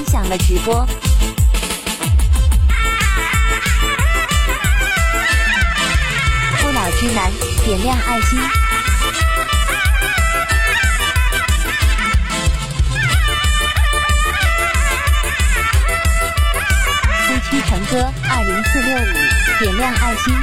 [0.00, 0.86] 分享了直播。
[6.58, 7.30] 不老之男
[7.66, 8.38] 点亮爱心。
[17.26, 20.34] 夫妻成哥二零四六五点亮爱心。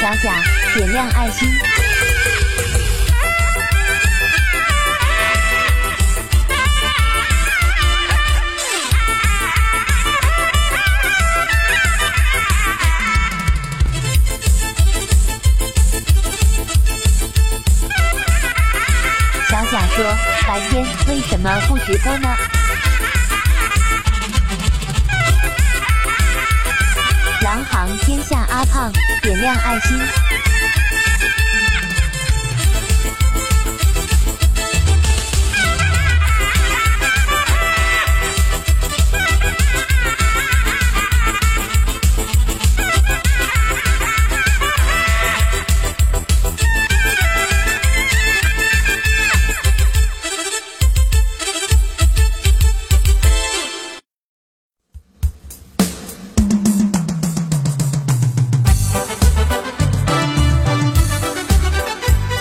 [0.00, 0.42] 小贾
[0.74, 1.69] 点亮爱心。
[20.00, 20.08] 说
[20.48, 22.28] ：“白天为什么不直播呢？”
[27.44, 28.90] 狼行天下阿胖
[29.20, 29.98] 点亮爱心。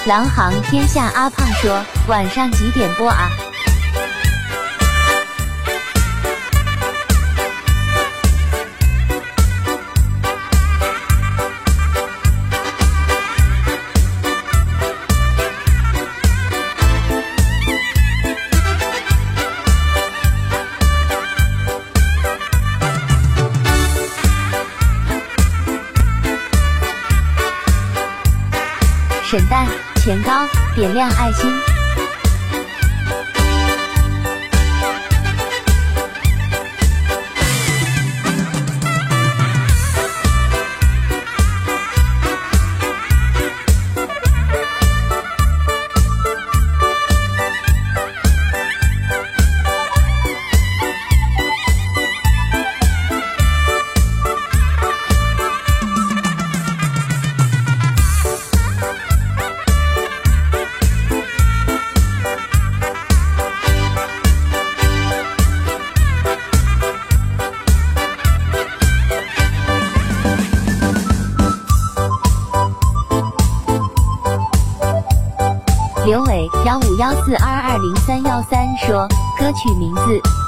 [0.09, 3.29] 狼行天下阿胖说：“晚上几点播啊？”
[29.29, 29.67] 沈蛋
[29.99, 30.31] 前高
[30.75, 31.51] 点亮爱心。
[76.99, 79.07] 幺四二二零三幺三说
[79.39, 80.38] 歌曲名字。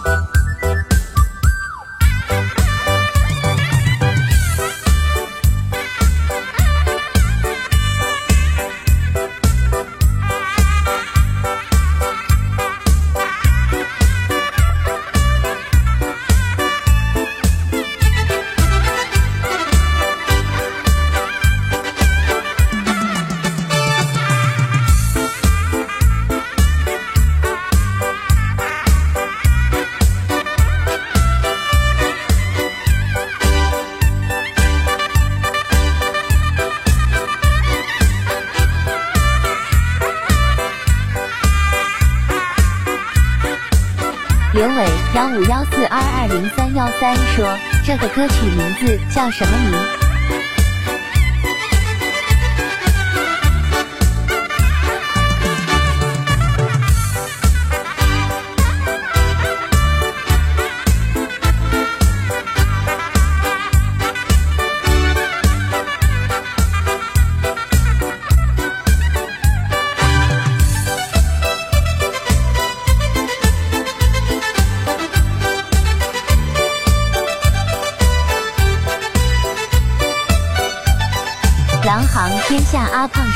[47.91, 49.77] 这个歌曲名字叫什么名？”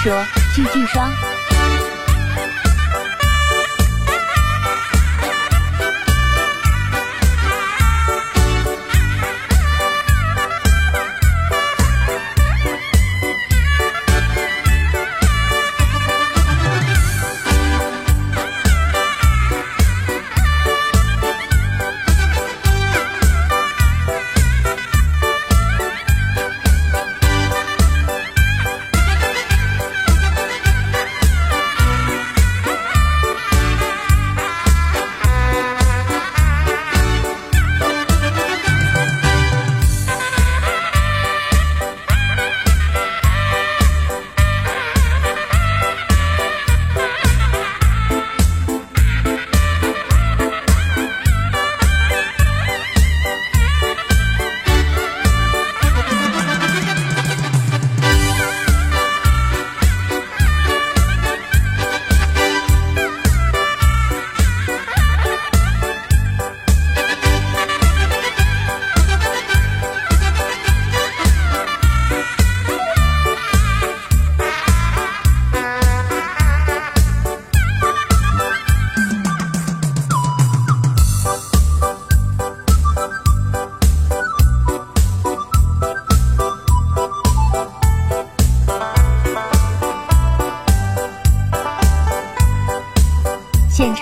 [0.05, 0.85] 说：“句句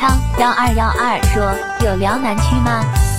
[0.03, 1.55] 幺幺二幺二说
[1.88, 3.12] 有辽南区吗？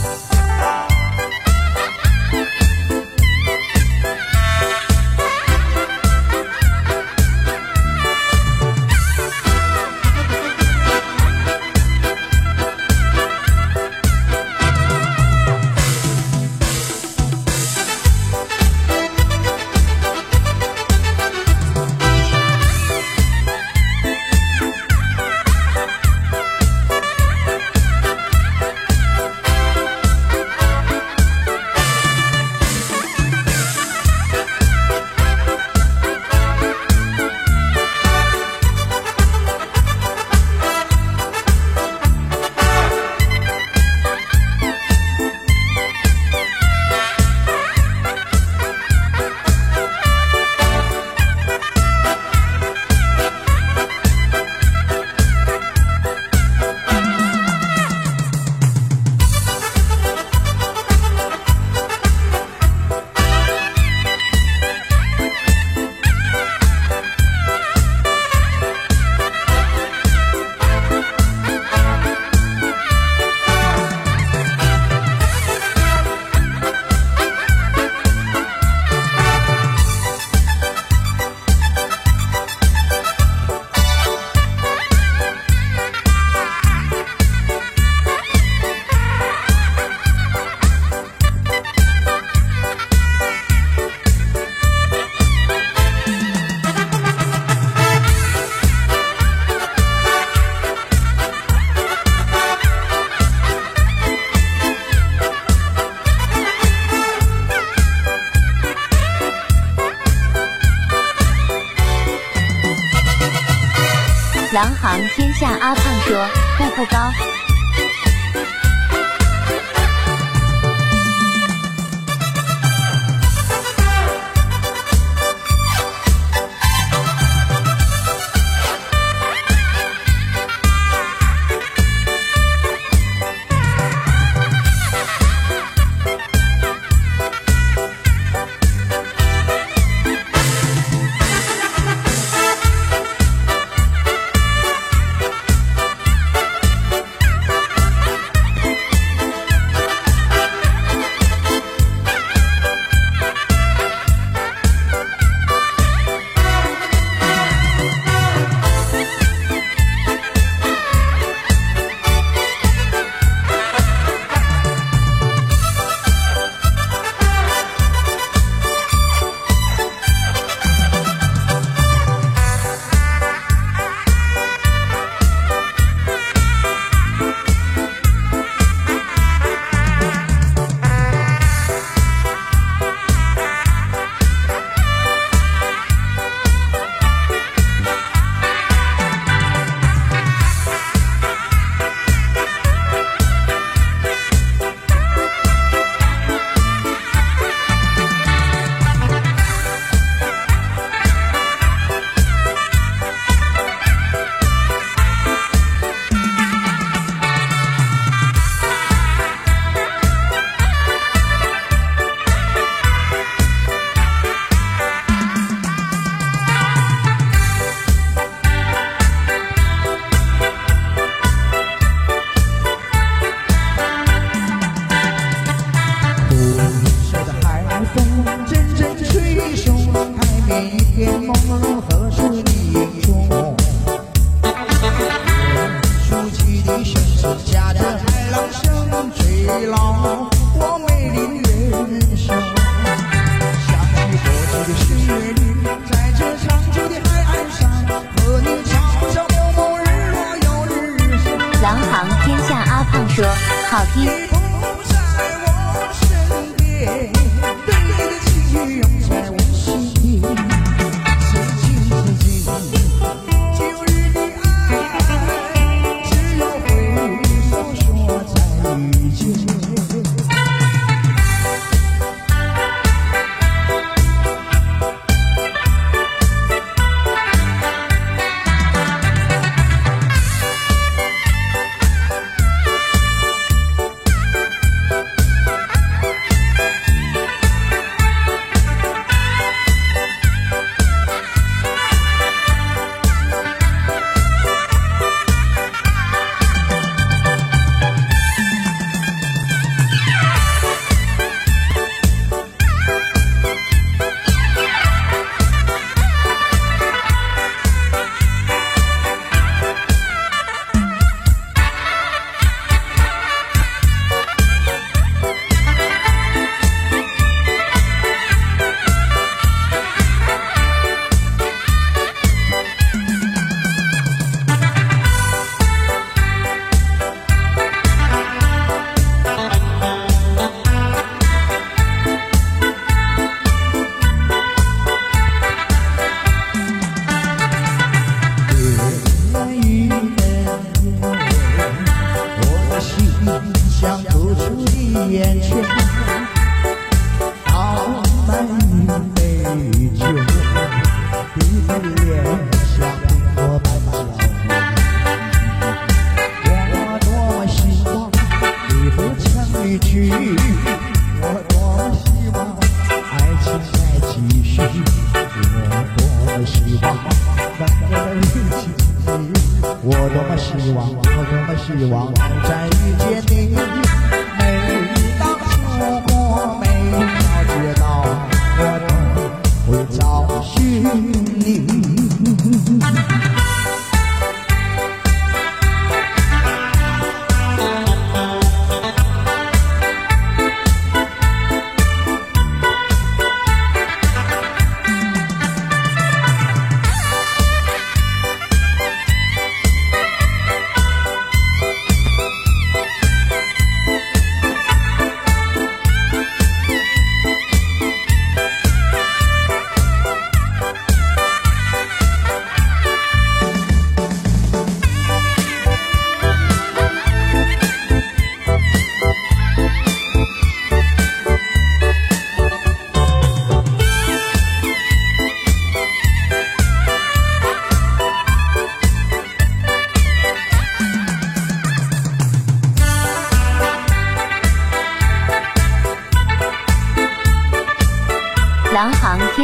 [115.17, 116.29] 天下阿胖说
[116.59, 116.99] ：“步步高。”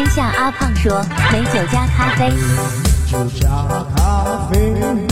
[0.01, 2.33] 天下阿胖说美酒加咖啡，
[3.39, 3.51] 加
[3.95, 5.10] 咖啡。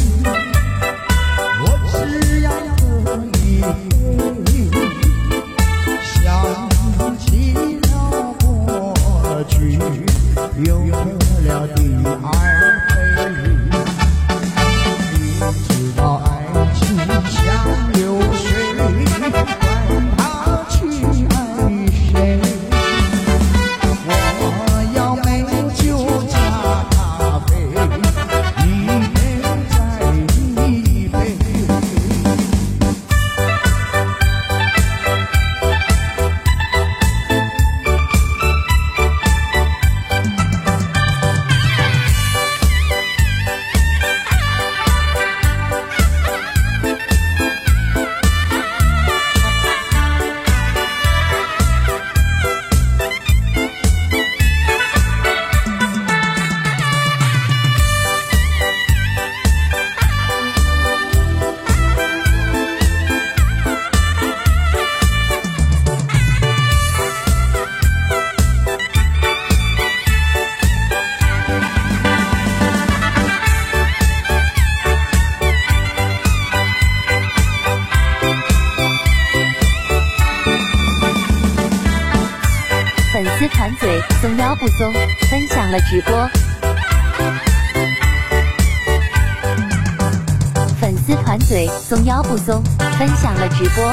[92.28, 92.62] 不松
[92.98, 93.90] 分享了直播。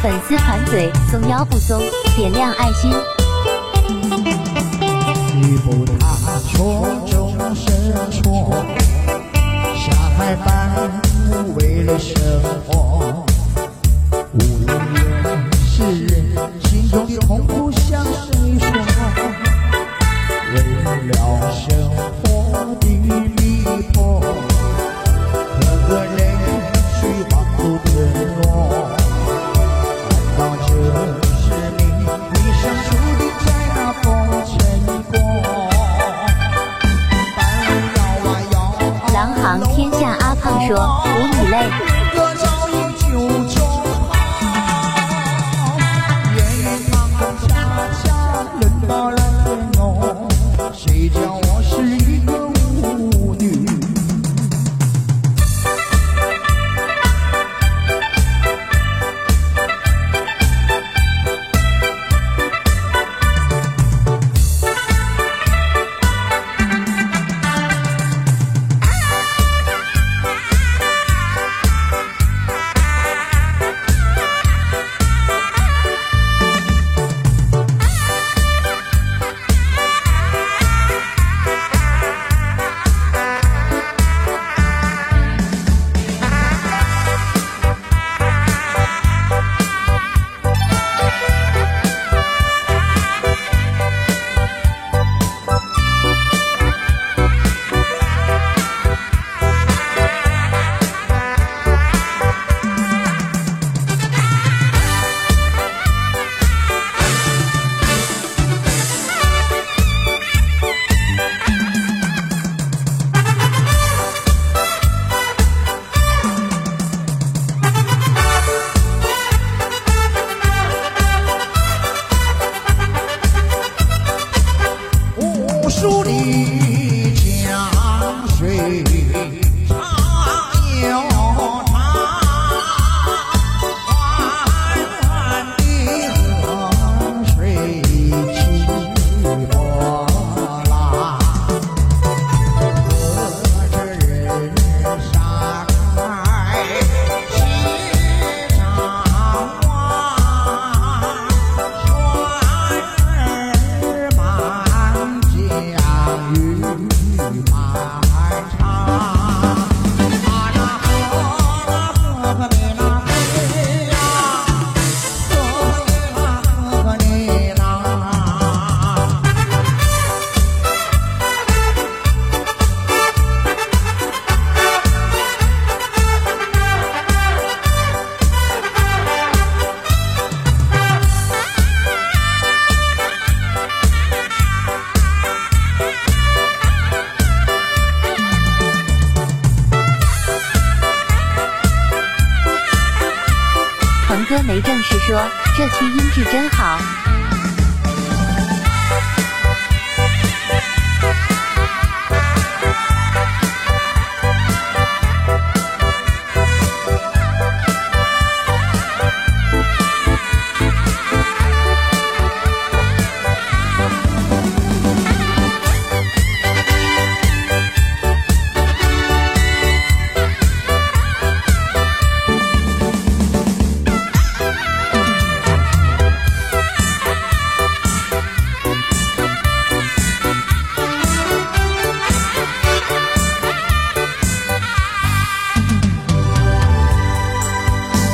[0.00, 1.82] 粉丝团嘴松腰不松
[2.16, 2.92] 点亮爱心。
[5.34, 8.64] 一步踏错终身错
[9.74, 10.36] 下海
[11.56, 12.14] 为了生
[12.64, 12.71] 活。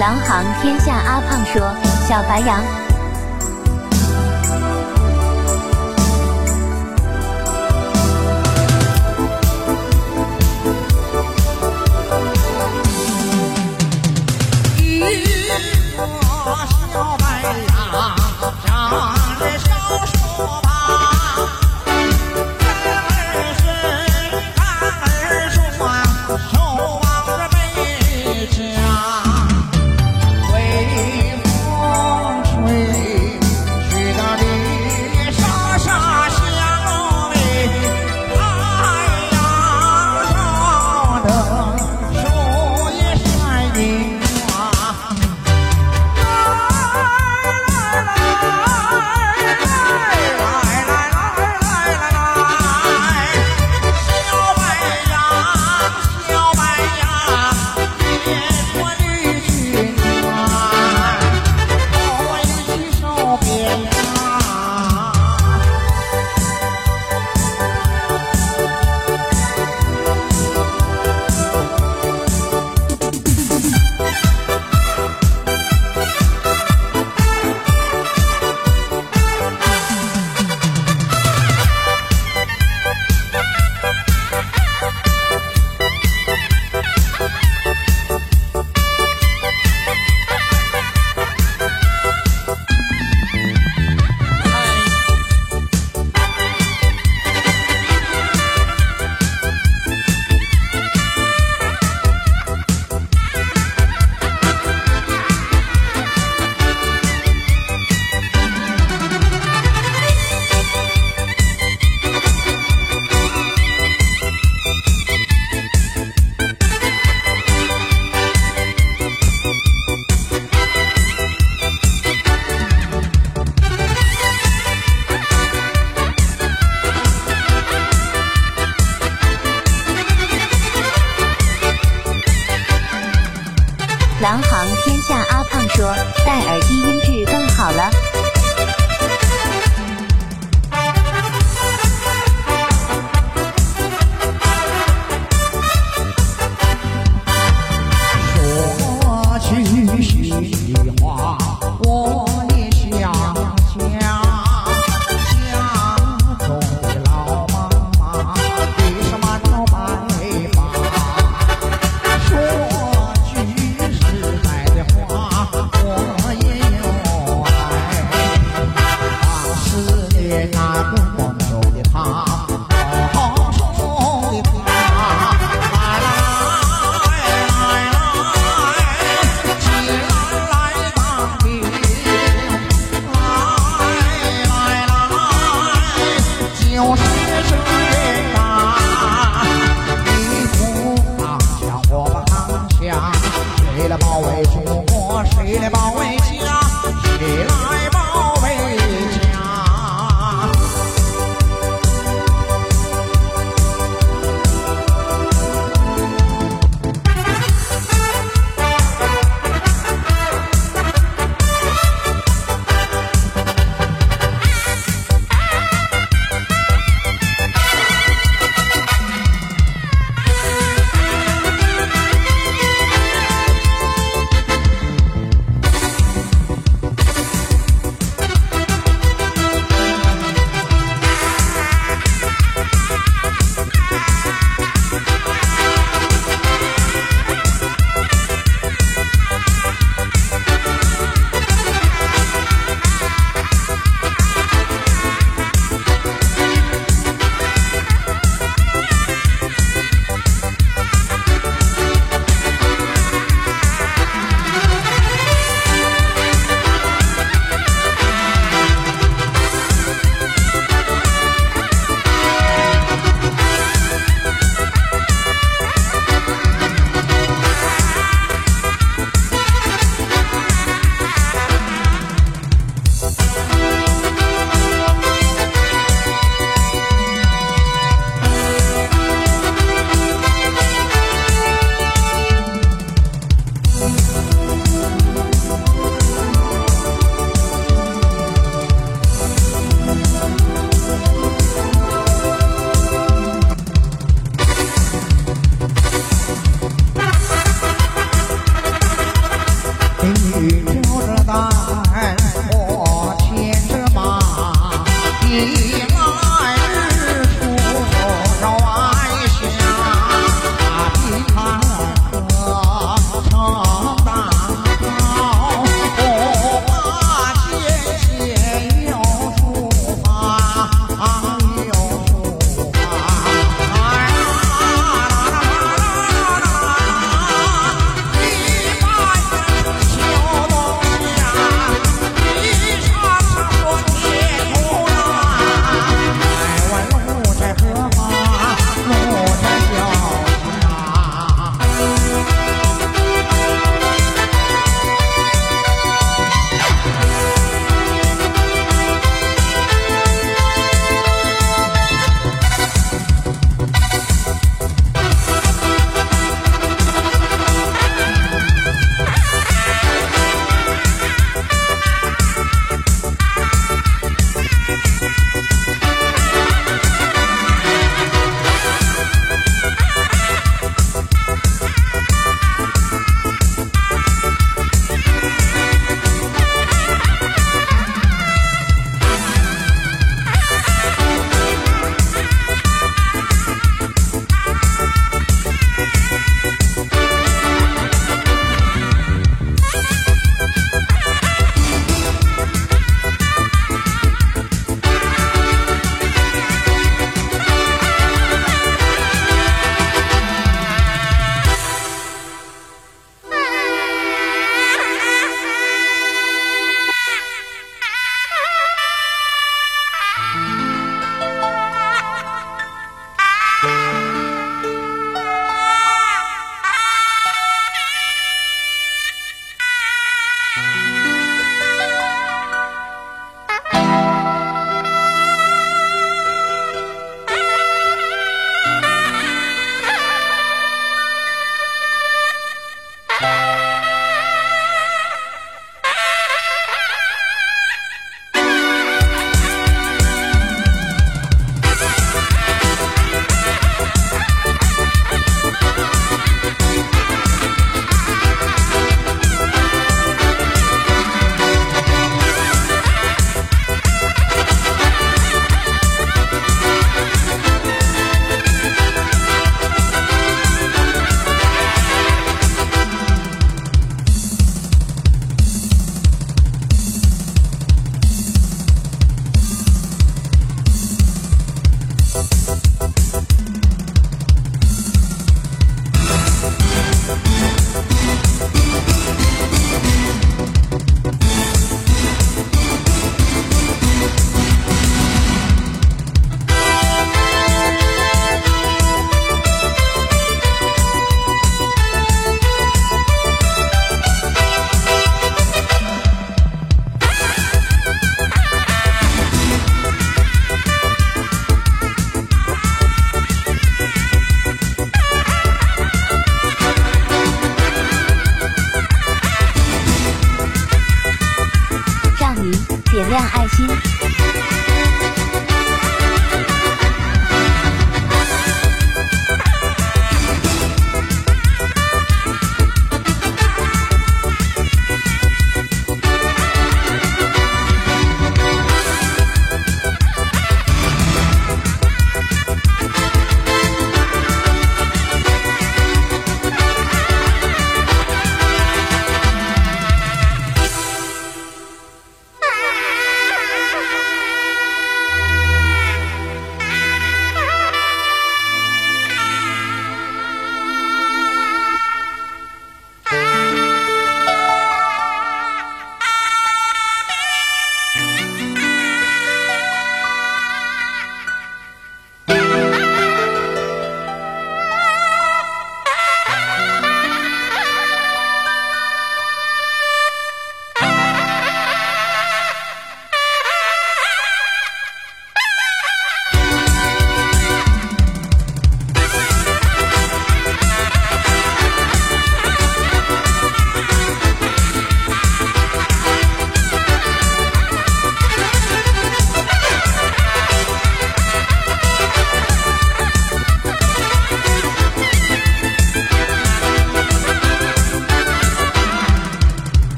[0.00, 1.60] 狼行天下阿胖说
[2.08, 2.89] 小白羊。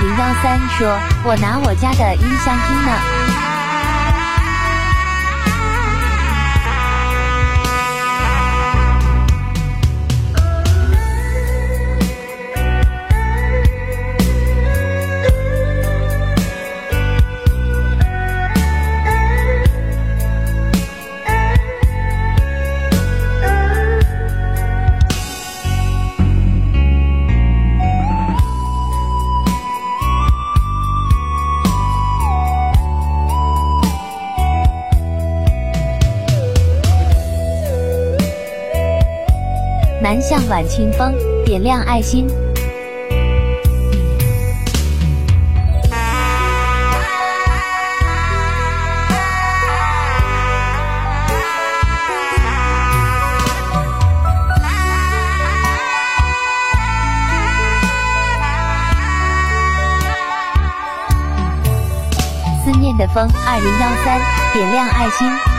[0.00, 3.40] 零幺三说：“我拿我家的音箱听呢。”
[40.30, 41.12] 向晚清风，
[41.44, 42.28] 点亮爱心。
[62.64, 64.20] 思念的风，二零幺三，
[64.52, 65.49] 点亮爱心。